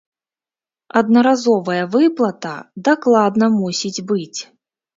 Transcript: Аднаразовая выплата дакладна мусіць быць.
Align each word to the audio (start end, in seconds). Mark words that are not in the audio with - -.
Аднаразовая 1.01 1.83
выплата 1.97 2.55
дакладна 2.91 3.53
мусіць 3.61 3.95
быць. 4.13 4.39